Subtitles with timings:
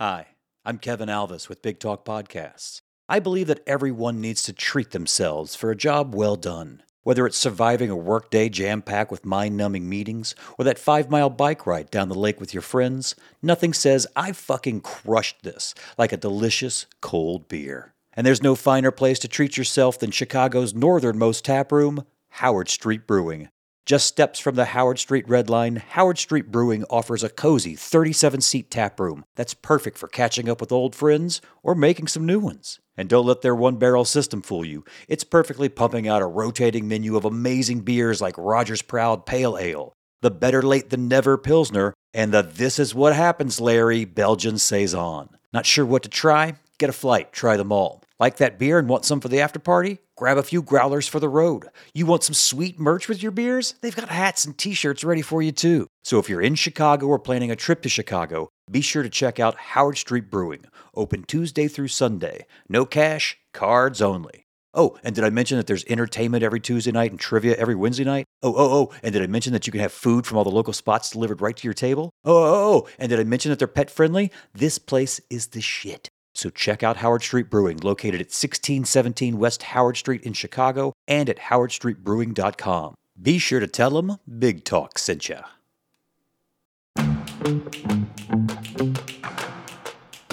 [0.00, 0.28] Hi,
[0.64, 2.82] I'm Kevin Alves with Big Talk Podcasts.
[3.08, 6.84] I believe that everyone needs to treat themselves for a job well done.
[7.02, 11.30] Whether it's surviving a workday jam packed with mind numbing meetings or that five mile
[11.30, 16.12] bike ride down the lake with your friends, nothing says, I fucking crushed this like
[16.12, 17.92] a delicious cold beer.
[18.12, 23.04] And there's no finer place to treat yourself than Chicago's northernmost tap room, Howard Street
[23.08, 23.48] Brewing.
[23.88, 28.42] Just steps from the Howard Street Red Line, Howard Street Brewing offers a cozy 37
[28.42, 32.38] seat tap room that's perfect for catching up with old friends or making some new
[32.38, 32.80] ones.
[32.98, 34.84] And don't let their one barrel system fool you.
[35.08, 39.94] It's perfectly pumping out a rotating menu of amazing beers like Roger's Proud Pale Ale,
[40.20, 45.30] the Better Late Than Never Pilsner, and the This Is What Happens Larry Belgian Saison.
[45.50, 46.56] Not sure what to try?
[46.76, 48.02] Get a flight, try them all.
[48.20, 49.98] Like that beer and want some for the after party?
[50.16, 51.68] Grab a few growlers for the road.
[51.94, 53.74] You want some sweet merch with your beers?
[53.80, 55.86] They've got hats and t shirts ready for you too.
[56.02, 59.38] So if you're in Chicago or planning a trip to Chicago, be sure to check
[59.38, 60.64] out Howard Street Brewing,
[60.96, 62.46] open Tuesday through Sunday.
[62.68, 64.46] No cash, cards only.
[64.74, 68.04] Oh, and did I mention that there's entertainment every Tuesday night and trivia every Wednesday
[68.04, 68.26] night?
[68.42, 70.50] Oh, oh, oh, and did I mention that you can have food from all the
[70.50, 72.10] local spots delivered right to your table?
[72.24, 74.30] Oh, oh, oh, and did I mention that they're pet friendly?
[74.52, 76.07] This place is the shit.
[76.38, 81.28] So check out Howard Street Brewing, located at 1617 West Howard Street in Chicago and
[81.28, 82.94] at howardstreetbrewing.com.
[83.20, 85.40] Be sure to tell them Big Talk sent ya.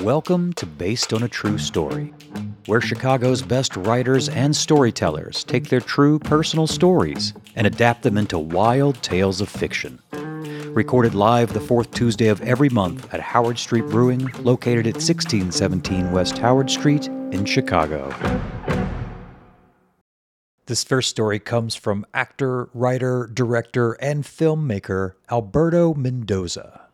[0.03, 2.13] Welcome to Based on a True Story,
[2.67, 8.37] where Chicago's best writers and storytellers take their true personal stories and adapt them into
[8.37, 9.99] wild tales of fiction.
[10.75, 16.11] Recorded live the fourth Tuesday of every month at Howard Street Brewing, located at 1617
[16.11, 18.13] West Howard Street in Chicago.
[20.65, 26.89] This first story comes from actor, writer, director, and filmmaker Alberto Mendoza.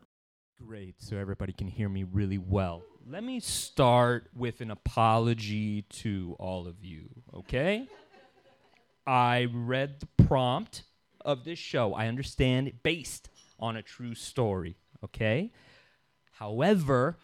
[0.64, 2.84] Great, so everybody can hear me really well.
[3.10, 7.88] Let me start with an apology to all of you, okay?
[9.08, 10.84] I read the prompt
[11.24, 11.94] of this show.
[11.94, 13.28] I understand it based
[13.62, 15.50] on a true story, okay?
[16.32, 17.16] However,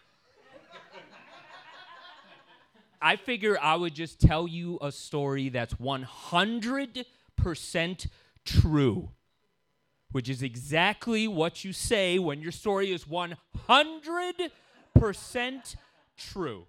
[3.01, 8.07] I figure I would just tell you a story that's 100%
[8.45, 9.11] true,
[10.11, 15.75] which is exactly what you say when your story is 100%
[16.17, 16.65] true.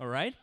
[0.00, 0.34] All right?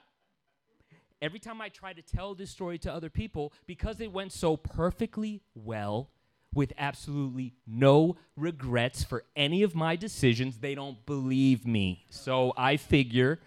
[1.22, 4.58] Every time I try to tell this story to other people, because it went so
[4.58, 6.10] perfectly well,
[6.56, 12.06] with absolutely no regrets for any of my decisions, they don't believe me.
[12.10, 13.40] So I figure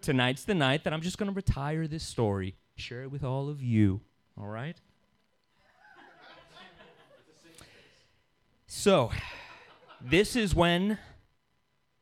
[0.00, 3.48] tonight's the night that I'm just going to retire this story, share it with all
[3.48, 4.00] of you.
[4.38, 4.76] All right?
[8.66, 9.12] So,
[10.00, 10.98] this is when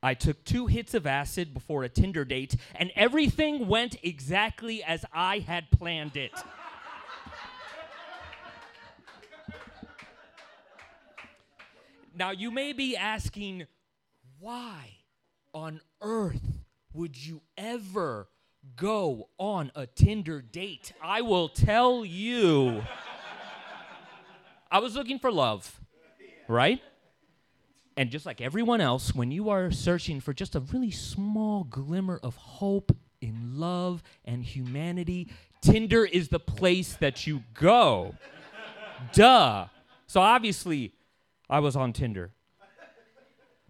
[0.03, 5.05] I took two hits of acid before a Tinder date, and everything went exactly as
[5.13, 6.33] I had planned it.
[12.15, 13.67] Now, you may be asking,
[14.39, 14.97] why
[15.55, 16.61] on earth
[16.93, 18.29] would you ever
[18.77, 20.93] go on a Tinder date?
[21.03, 22.83] I will tell you.
[24.71, 25.81] I was looking for love,
[26.49, 26.81] right?
[27.97, 32.19] And just like everyone else, when you are searching for just a really small glimmer
[32.23, 35.29] of hope in love and humanity,
[35.61, 38.15] Tinder is the place that you go.
[39.13, 39.67] Duh.
[40.07, 40.93] So obviously,
[41.49, 42.33] I was on Tinder.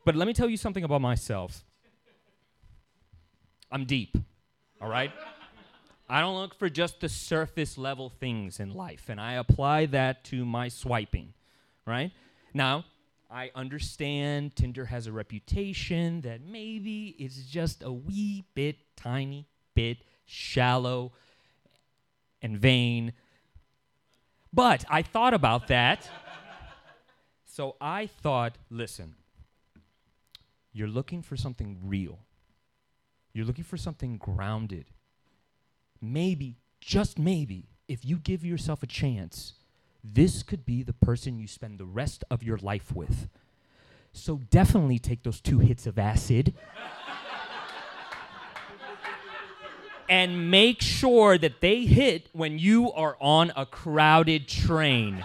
[0.05, 1.65] But let me tell you something about myself.
[3.71, 4.17] I'm deep,
[4.81, 5.13] all right?
[6.09, 10.25] I don't look for just the surface level things in life, and I apply that
[10.25, 11.33] to my swiping,
[11.87, 12.13] right?
[12.53, 12.85] Now,
[13.31, 19.99] I understand Tinder has a reputation that maybe it's just a wee bit, tiny bit
[20.27, 21.13] shallow
[22.43, 23.15] and vain.
[24.53, 26.11] But I thought about that.
[27.55, 29.15] So I thought, listen,
[30.73, 32.21] you're looking for something real.
[33.35, 34.87] You're looking for something grounded.
[36.01, 39.53] Maybe, just maybe, if you give yourself a chance,
[40.03, 43.29] this could be the person you spend the rest of your life with.
[44.15, 46.55] So definitely take those two hits of acid.
[50.09, 55.23] and make sure that they hit when you are on a crowded train.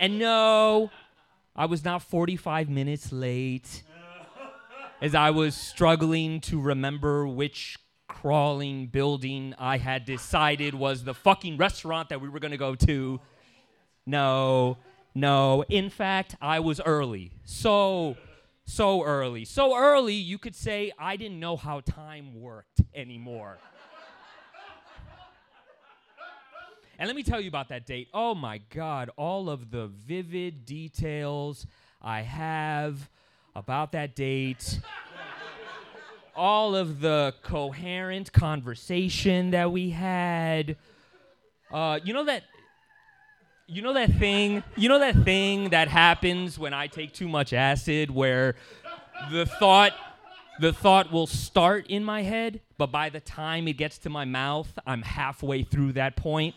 [0.00, 0.90] And no,
[1.54, 3.82] I was not 45 minutes late
[5.00, 7.78] as I was struggling to remember which
[8.08, 13.20] crawling building I had decided was the fucking restaurant that we were gonna go to.
[14.06, 14.78] No,
[15.14, 15.64] no.
[15.68, 17.32] In fact, I was early.
[17.44, 18.16] So
[18.64, 19.44] So early.
[19.46, 23.58] So early, you could say I didn't know how time worked anymore.
[26.98, 28.08] And let me tell you about that date.
[28.12, 31.66] Oh my God, all of the vivid details
[32.02, 33.08] I have
[33.54, 34.80] about that date
[36.38, 40.76] all of the coherent conversation that we had.
[41.70, 42.44] Uh, you know that.
[43.66, 44.62] You know that thing.
[44.76, 48.54] You know that thing that happens when I take too much acid, where
[49.32, 49.92] the thought,
[50.60, 54.24] the thought will start in my head, but by the time it gets to my
[54.24, 56.54] mouth, I'm halfway through that point.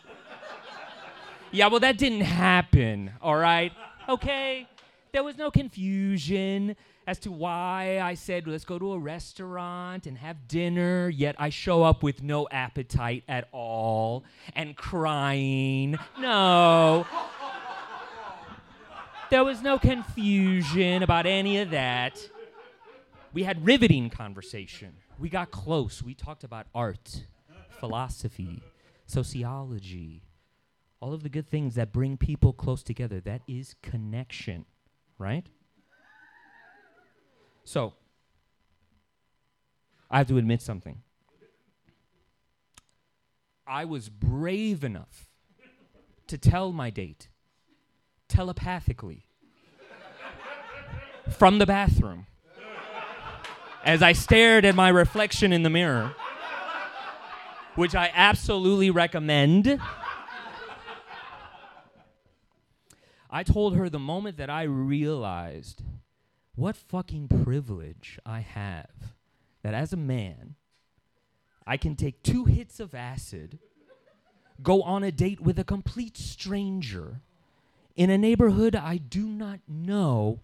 [1.52, 3.12] Yeah, well, that didn't happen.
[3.20, 3.72] All right.
[4.08, 4.66] Okay.
[5.12, 6.74] There was no confusion
[7.06, 11.50] as to why I said, let's go to a restaurant and have dinner, yet I
[11.50, 15.98] show up with no appetite at all and crying.
[16.18, 17.06] No.
[19.30, 22.18] there was no confusion about any of that.
[23.32, 24.94] We had riveting conversation.
[25.18, 26.02] We got close.
[26.02, 27.24] We talked about art,
[27.80, 28.62] philosophy,
[29.06, 30.22] sociology,
[31.02, 33.18] all of the good things that bring people close together.
[33.18, 34.64] That is connection,
[35.18, 35.44] right?
[37.64, 37.94] So,
[40.08, 41.02] I have to admit something.
[43.66, 45.28] I was brave enough
[46.28, 47.28] to tell my date
[48.28, 49.26] telepathically
[51.30, 52.26] from the bathroom
[53.84, 56.14] as I stared at my reflection in the mirror,
[57.74, 59.80] which I absolutely recommend.
[63.34, 65.82] I told her the moment that I realized
[66.54, 68.90] what fucking privilege I have
[69.62, 70.56] that as a man,
[71.66, 73.58] I can take two hits of acid,
[74.62, 77.22] go on a date with a complete stranger
[77.96, 80.40] in a neighborhood I do not know,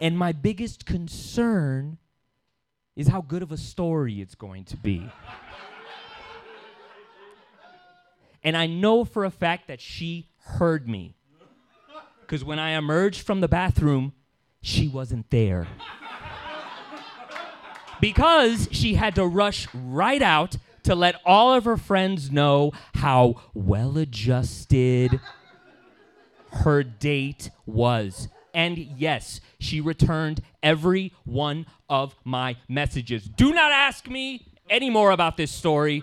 [0.00, 1.98] and my biggest concern
[2.94, 5.10] is how good of a story it's going to be.
[8.44, 11.15] and I know for a fact that she heard me.
[12.26, 14.12] Because when I emerged from the bathroom,
[14.60, 15.68] she wasn't there.
[18.00, 23.36] because she had to rush right out to let all of her friends know how
[23.54, 25.20] well adjusted
[26.50, 28.28] her date was.
[28.52, 33.22] And yes, she returned every one of my messages.
[33.24, 36.02] Do not ask me any more about this story.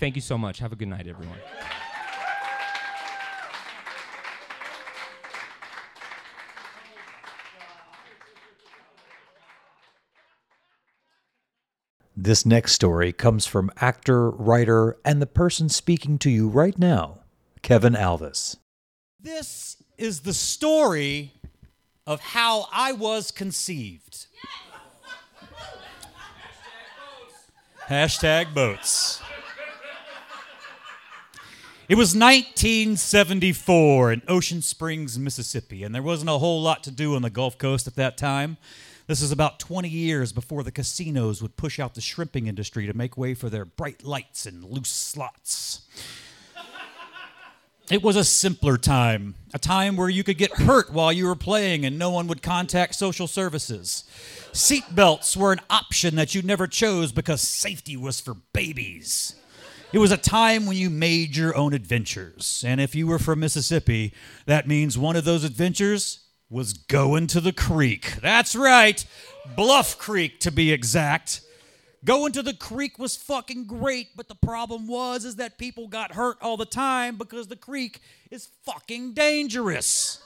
[0.00, 0.58] Thank you so much.
[0.58, 1.38] Have a good night, everyone.
[12.16, 17.18] This next story comes from actor, writer, and the person speaking to you right now,
[17.62, 18.56] Kevin Alves.
[19.20, 21.32] This is the story
[22.06, 24.26] of how I was conceived.
[27.88, 29.20] Hashtag boats.
[31.88, 37.16] It was 1974 in Ocean Springs, Mississippi, and there wasn't a whole lot to do
[37.16, 38.56] on the Gulf Coast at that time.
[39.06, 42.96] This is about 20 years before the casinos would push out the shrimping industry to
[42.96, 45.82] make way for their bright lights and loose slots.
[47.90, 51.36] It was a simpler time, a time where you could get hurt while you were
[51.36, 54.04] playing and no one would contact social services.
[54.54, 59.34] Seatbelts were an option that you never chose because safety was for babies.
[59.92, 62.64] It was a time when you made your own adventures.
[62.66, 64.14] And if you were from Mississippi,
[64.46, 66.23] that means one of those adventures
[66.54, 68.14] was going to the creek.
[68.22, 69.04] That's right,
[69.56, 71.40] Bluff Creek to be exact.
[72.04, 76.12] Going to the creek was fucking great, but the problem was is that people got
[76.12, 80.22] hurt all the time because the creek is fucking dangerous.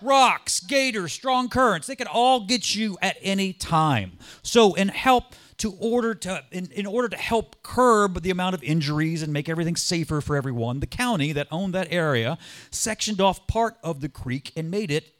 [0.00, 4.18] Rocks, gators, strong currents, they can all get you at any time.
[4.44, 8.62] So in help to order to in, in order to help curb the amount of
[8.62, 12.38] injuries and make everything safer for everyone, the county that owned that area
[12.70, 15.13] sectioned off part of the creek and made it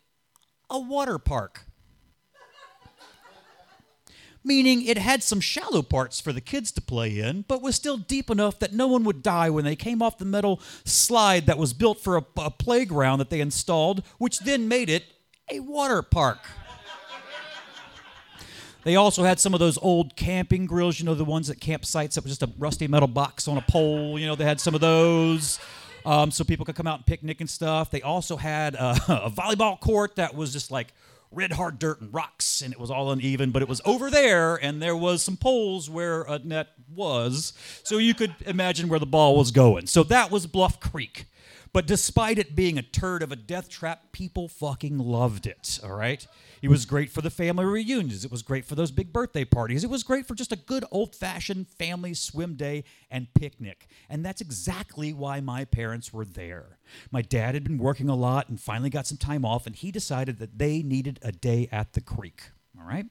[0.71, 1.67] a water park.
[4.47, 7.97] Meaning it had some shallow parts for the kids to play in, but was still
[7.97, 11.57] deep enough that no one would die when they came off the metal slide that
[11.57, 15.05] was built for a, a playground that they installed, which then made it
[15.51, 16.41] a water park.
[18.85, 22.15] They also had some of those old camping grills, you know, the ones at campsites
[22.15, 24.19] that was just a rusty metal box on a pole.
[24.19, 25.59] You know, they had some of those
[26.05, 27.91] um, so people could come out and picnic and stuff.
[27.91, 30.89] They also had a, a volleyball court that was just like
[31.31, 34.55] red hard dirt and rocks and it was all uneven but it was over there
[34.55, 39.07] and there was some poles where a net was so you could imagine where the
[39.07, 41.27] ball was going so that was bluff creek
[41.75, 45.97] But despite it being a turd of a death trap, people fucking loved it, all
[45.97, 46.25] right?
[46.63, 48.25] It was great for the family reunions.
[48.25, 49.83] It was great for those big birthday parties.
[49.83, 53.89] It was great for just a good old fashioned family swim day and picnic.
[54.09, 56.79] And that's exactly why my parents were there.
[57.11, 59.91] My dad had been working a lot and finally got some time off, and he
[59.91, 63.07] decided that they needed a day at the creek, all right?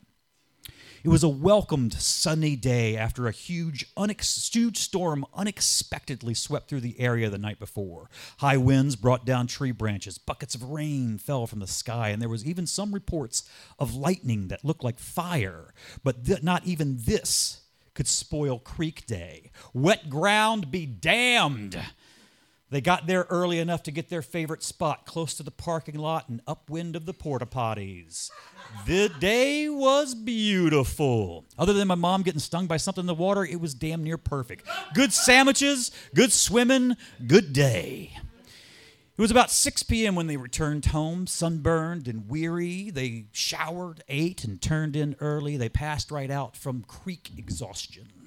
[1.03, 6.79] It was a welcomed sunny day after a huge, unex- huge storm unexpectedly swept through
[6.79, 8.09] the area the night before.
[8.37, 12.29] High winds brought down tree branches, buckets of rain fell from the sky, and there
[12.29, 13.43] was even some reports
[13.77, 15.73] of lightning that looked like fire.
[16.05, 17.63] But th- not even this
[17.95, 19.51] could spoil Creek Day.
[19.73, 21.77] Wet ground be damned!
[22.73, 26.27] They got there early enough to get their favorite spot close to the parking lot
[26.27, 28.31] and upwind of the porta potties.
[28.87, 31.45] The day was beautiful.
[31.55, 34.17] Other than my mom getting stung by something in the water, it was damn near
[34.17, 34.67] perfect.
[34.95, 38.17] Good sandwiches, good swimming, good day.
[39.15, 40.15] It was about 6 p.m.
[40.15, 42.89] when they returned home, sunburned and weary.
[42.89, 45.57] They showered, ate, and turned in early.
[45.57, 48.22] They passed right out from creek exhaustion.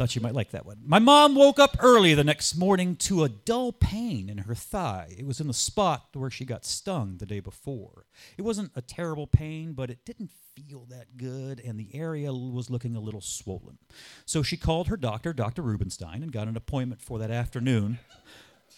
[0.00, 0.78] Thought you might like that one.
[0.82, 5.14] My mom woke up early the next morning to a dull pain in her thigh.
[5.18, 8.06] It was in the spot where she got stung the day before.
[8.38, 12.70] It wasn't a terrible pain, but it didn't feel that good, and the area was
[12.70, 13.76] looking a little swollen.
[14.24, 15.60] So she called her doctor, Dr.
[15.60, 17.98] Rubenstein, and got an appointment for that afternoon.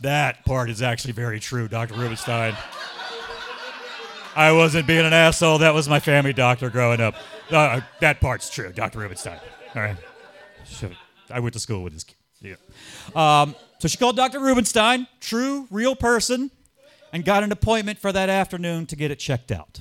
[0.01, 1.95] That part is actually very true, Dr.
[1.95, 2.57] Rubenstein.
[4.35, 5.59] I wasn't being an asshole.
[5.59, 7.15] That was my family doctor growing up.
[7.49, 8.99] Uh, that part's true, Dr.
[8.99, 9.39] Rubenstein.
[9.77, 9.97] All right.
[11.33, 12.17] I went to school with his kid.
[12.41, 12.55] Yeah.
[13.15, 14.41] Um, so she called Dr.
[14.41, 16.51] Rubenstein, true, real person,
[17.13, 19.81] and got an appointment for that afternoon to get it checked out.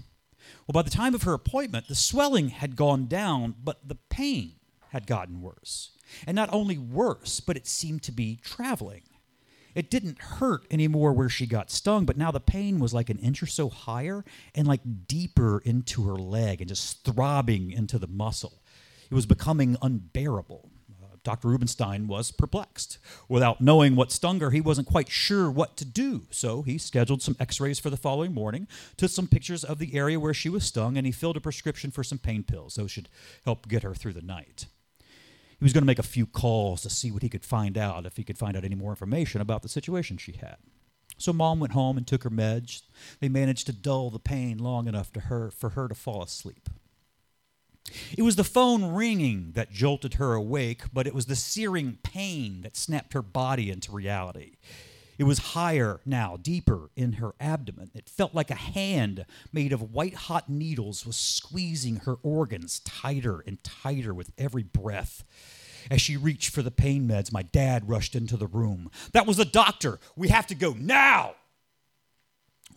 [0.67, 4.53] Well, by the time of her appointment, the swelling had gone down, but the pain
[4.89, 5.91] had gotten worse.
[6.27, 9.03] And not only worse, but it seemed to be traveling.
[9.73, 13.19] It didn't hurt anymore where she got stung, but now the pain was like an
[13.19, 18.07] inch or so higher and like deeper into her leg and just throbbing into the
[18.07, 18.61] muscle.
[19.09, 20.70] It was becoming unbearable.
[21.23, 21.49] Dr.
[21.49, 22.97] Rubenstein was perplexed.
[23.29, 26.23] Without knowing what stung her, he wasn't quite sure what to do.
[26.31, 29.95] So he scheduled some x rays for the following morning, took some pictures of the
[29.95, 32.75] area where she was stung, and he filled a prescription for some pain pills.
[32.75, 33.09] Those should
[33.45, 34.65] help get her through the night.
[35.59, 38.07] He was going to make a few calls to see what he could find out,
[38.07, 40.57] if he could find out any more information about the situation she had.
[41.19, 42.81] So mom went home and took her meds.
[43.19, 46.67] They managed to dull the pain long enough to her for her to fall asleep.
[48.17, 52.61] It was the phone ringing that jolted her awake, but it was the searing pain
[52.61, 54.57] that snapped her body into reality.
[55.17, 57.91] It was higher now, deeper in her abdomen.
[57.93, 63.43] It felt like a hand made of white hot needles was squeezing her organs tighter
[63.45, 65.23] and tighter with every breath.
[65.89, 68.89] As she reached for the pain meds, my dad rushed into the room.
[69.13, 69.99] That was the doctor.
[70.15, 71.35] We have to go now.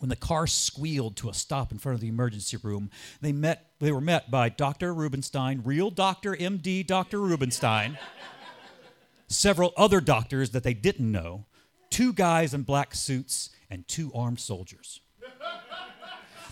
[0.05, 3.71] When the car squealed to a stop in front of the emergency room, they met
[3.79, 4.93] they were met by Dr.
[4.93, 6.35] Rubenstein, real Dr.
[6.35, 7.19] MD Dr.
[7.19, 7.97] Rubenstein,
[9.27, 11.45] several other doctors that they didn't know,
[11.89, 15.01] two guys in black suits, and two armed soldiers.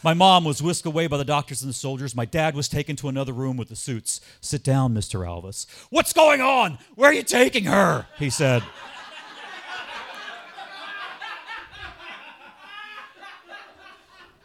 [0.04, 2.16] My mom was whisked away by the doctors and the soldiers.
[2.16, 4.20] My dad was taken to another room with the suits.
[4.42, 5.20] Sit down, Mr.
[5.28, 5.68] Alves.
[5.92, 6.80] What's going on?
[6.96, 8.08] Where are you taking her?
[8.18, 8.64] He said.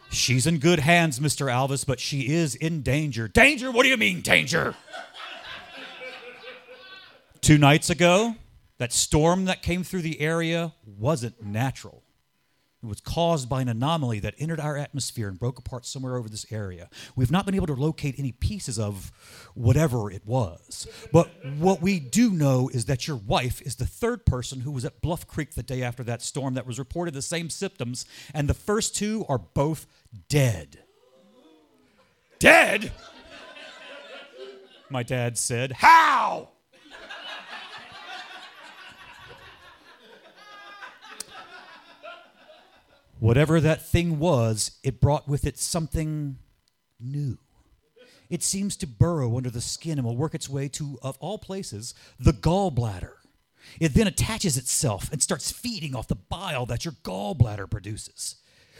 [0.09, 1.47] She's in good hands, Mr.
[1.51, 3.27] Alves, but she is in danger.
[3.27, 3.71] Danger?
[3.71, 4.75] What do you mean, danger?
[7.41, 8.35] Two nights ago,
[8.79, 12.03] that storm that came through the area wasn't natural.
[12.81, 16.29] It was caused by an anomaly that entered our atmosphere and broke apart somewhere over
[16.29, 16.89] this area.
[17.13, 19.11] We've not been able to locate any pieces of
[19.53, 20.87] whatever it was.
[21.11, 24.85] But what we do know is that your wife is the third person who was
[24.85, 28.47] at Bluff Creek the day after that storm that was reported the same symptoms, and
[28.47, 29.85] the first two are both
[30.29, 30.79] dead.
[32.39, 32.93] Dead?
[34.89, 35.73] My dad said.
[35.73, 36.49] How?
[43.19, 46.37] Whatever that thing was, it brought with it something
[46.99, 47.37] new.
[48.29, 51.37] It seems to burrow under the skin and will work its way to, of all
[51.37, 53.13] places, the gallbladder.
[53.79, 58.35] It then attaches itself and starts feeding off the bile that your gallbladder produces.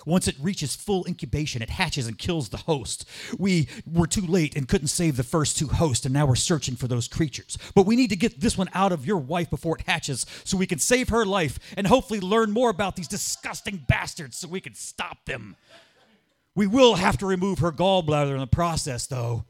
[0.06, 3.08] Once it reaches full incubation, it hatches and kills the host.
[3.38, 6.76] We were too late and couldn't save the first two hosts, and now we're searching
[6.76, 7.58] for those creatures.
[7.76, 10.58] But we need to get this one out of your wife before it hatches so
[10.58, 14.62] we can save her life and hopefully learn more about these disgusting bastards so we
[14.62, 15.56] can stop them.
[16.56, 19.46] We will have to remove her gallbladder in the process, though.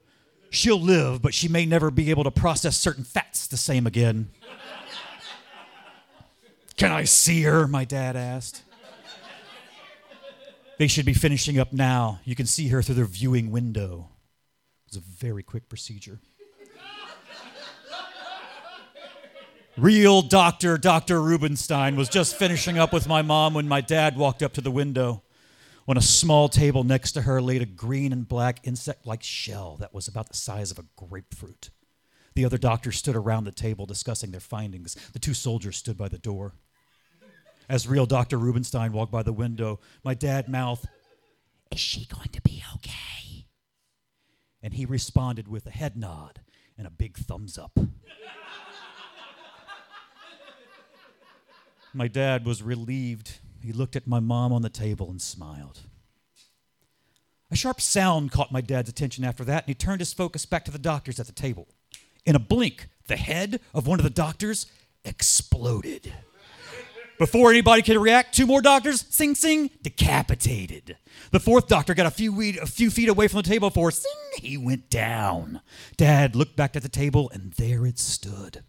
[0.51, 4.29] She'll live, but she may never be able to process certain fats the same again.
[6.77, 7.67] Can I see her?
[7.67, 8.63] My dad asked.
[10.79, 12.21] They should be finishing up now.
[12.23, 14.07] You can see her through their viewing window.
[14.87, 16.21] It was a very quick procedure.
[19.77, 21.21] Real doctor, Dr.
[21.21, 24.71] Rubenstein, was just finishing up with my mom when my dad walked up to the
[24.71, 25.21] window.
[25.85, 29.75] On a small table next to her laid a green and black insect like shell
[29.81, 31.71] that was about the size of a grapefruit.
[32.35, 34.95] The other doctors stood around the table discussing their findings.
[35.11, 36.53] The two soldiers stood by the door.
[37.69, 38.37] As real Dr.
[38.37, 40.87] Rubenstein walked by the window, my dad mouthed,
[41.71, 43.45] Is she going to be okay?
[44.63, 46.41] And he responded with a head nod
[46.77, 47.77] and a big thumbs up.
[51.93, 53.39] My dad was relieved.
[53.63, 55.81] He looked at my mom on the table and smiled.
[57.51, 60.65] A sharp sound caught my dad's attention after that, and he turned his focus back
[60.65, 61.67] to the doctors at the table.
[62.25, 64.67] In a blink, the head of one of the doctors
[65.03, 66.13] exploded.
[67.19, 70.95] Before anybody could react, two more doctors, sing sing, decapitated.
[71.31, 73.91] The fourth doctor got a few, weed, a few feet away from the table before
[73.91, 75.59] sing, he went down.
[75.97, 78.63] Dad looked back at the table, and there it stood.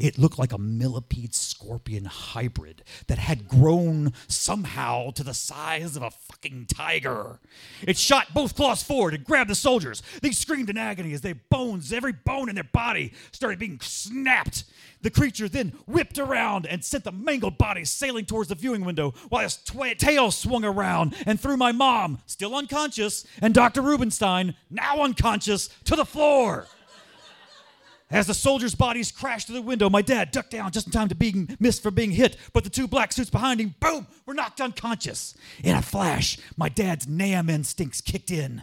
[0.00, 6.02] It looked like a millipede scorpion hybrid that had grown somehow to the size of
[6.02, 7.40] a fucking tiger.
[7.82, 10.02] It shot both claws forward and grabbed the soldiers.
[10.22, 14.64] They screamed in agony as their bones, every bone in their body, started being snapped.
[15.02, 19.12] The creature then whipped around and sent the mangled bodies sailing towards the viewing window
[19.28, 23.82] while twa- tail swung around and threw my mom, still unconscious, and Dr.
[23.82, 26.66] Rubenstein, now unconscious, to the floor.
[28.14, 31.08] As the soldiers' bodies crashed through the window, my dad ducked down just in time
[31.08, 34.34] to be missed from being hit, but the two black suits behind him, boom, were
[34.34, 35.34] knocked unconscious.
[35.64, 38.62] In a flash, my dad's NAM instincts kicked in.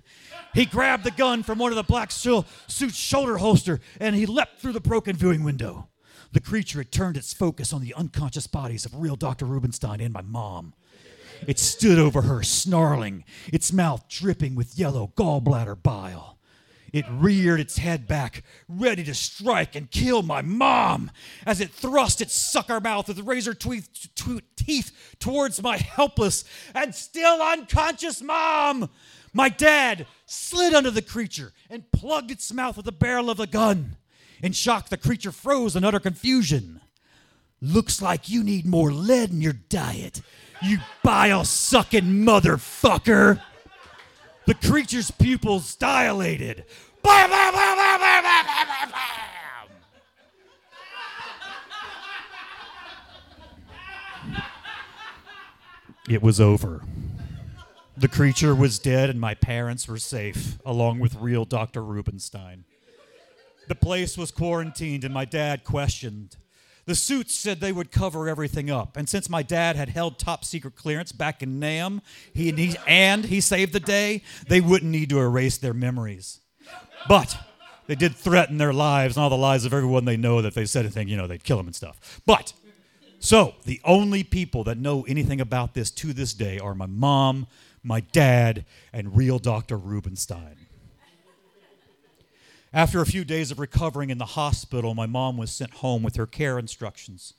[0.53, 4.59] He grabbed the gun from one of the black suit's shoulder holster and he leapt
[4.59, 5.89] through the broken viewing window.
[6.31, 9.43] The creature had turned its focus on the unconscious bodies of real Dr.
[9.43, 10.75] Rubenstein and my mom.
[11.45, 16.37] It stood over her, snarling, its mouth dripping with yellow gallbladder bile.
[16.93, 21.09] It reared its head back, ready to strike and kill my mom,
[21.45, 26.43] as it thrust its sucker mouth with razor teeth towards my helpless
[26.75, 28.89] and still unconscious mom.
[29.33, 33.47] My dad slid under the creature and plugged its mouth with the barrel of the
[33.47, 33.95] gun.
[34.43, 36.81] In shock, the creature froze in utter confusion.
[37.61, 40.21] Looks like you need more lead in your diet,
[40.61, 43.41] you bile sucking motherfucker.
[44.45, 46.65] The creature's pupils dilated.
[47.03, 49.21] Bam, bam, bam, bam, bam, bam, bam, bam.
[56.09, 56.81] It was over.
[57.95, 61.83] The creature was dead, and my parents were safe, along with real Dr.
[61.83, 62.65] Rubenstein.
[63.67, 66.35] The place was quarantined, and my dad questioned
[66.85, 68.97] the suits said they would cover everything up.
[68.97, 72.01] And since my dad had held top secret clearance back in NAM,
[72.33, 76.39] he, and he, and he saved the day, they wouldn't need to erase their memories.
[77.07, 77.37] But
[77.87, 80.53] they did threaten their lives and all the lives of everyone they know that if
[80.53, 82.21] they said anything, you know, they'd kill them and stuff.
[82.25, 82.53] But
[83.19, 87.47] so the only people that know anything about this to this day are my mom,
[87.83, 89.77] my dad, and real Dr.
[89.77, 90.60] Rubenstein.
[92.73, 96.15] After a few days of recovering in the hospital, my mom was sent home with
[96.15, 97.33] her care instructions.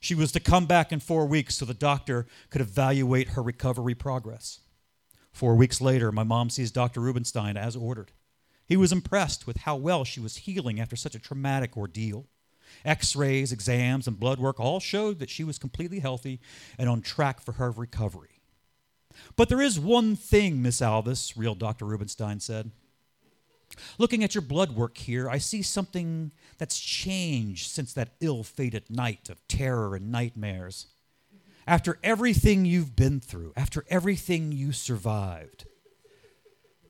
[0.00, 3.94] She was to come back in four weeks so the doctor could evaluate her recovery
[3.94, 4.60] progress.
[5.32, 7.00] Four weeks later, my mom sees Dr.
[7.00, 8.12] Rubenstein as ordered.
[8.66, 12.26] He was impressed with how well she was healing after such a traumatic ordeal.
[12.82, 16.40] X rays, exams, and blood work all showed that she was completely healthy
[16.78, 18.40] and on track for her recovery.
[19.36, 21.84] But there is one thing, Miss Alves, real Dr.
[21.84, 22.70] Rubenstein said.
[23.98, 28.90] Looking at your blood work here, I see something that's changed since that ill fated
[28.90, 30.86] night of terror and nightmares.
[31.66, 35.66] After everything you've been through, after everything you survived,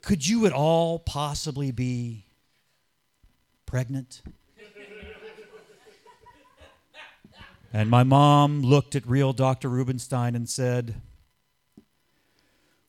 [0.03, 2.25] could you at all possibly be
[3.67, 4.23] pregnant?
[7.73, 9.69] And my mom looked at real Dr.
[9.69, 11.01] Rubenstein and said,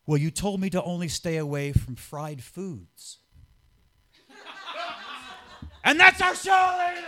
[0.08, 3.19] Well, you told me to only stay away from fried foods.
[5.91, 7.04] And that's our show, ladies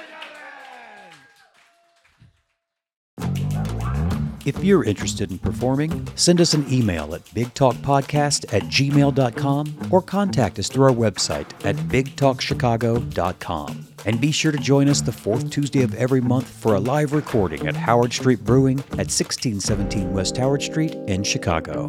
[3.17, 4.34] and gentlemen.
[4.46, 10.60] If you're interested in performing, send us an email at bigtalkpodcast at gmail.com or contact
[10.60, 13.88] us through our website at bigtalkchicago.com.
[14.06, 17.13] And be sure to join us the fourth Tuesday of every month for a live
[17.13, 21.88] recording at Howard Street Brewing at 1617 West Howard Street in Chicago.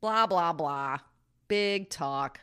[0.00, 0.98] Blah, blah, blah.
[1.46, 2.40] Big talk.